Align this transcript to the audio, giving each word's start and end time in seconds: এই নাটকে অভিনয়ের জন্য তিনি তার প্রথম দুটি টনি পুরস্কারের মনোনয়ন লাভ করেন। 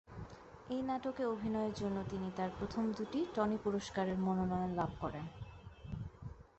এই 0.69 0.81
নাটকে 0.81 1.23
অভিনয়ের 1.25 1.73
জন্য 1.73 1.97
তিনি 2.09 2.27
তার 2.35 2.49
প্রথম 2.59 2.83
দুটি 2.91 3.19
টনি 3.35 3.57
পুরস্কারের 3.63 4.17
মনোনয়ন 4.17 4.71
লাভ 4.75 4.91
করেন। 4.99 5.25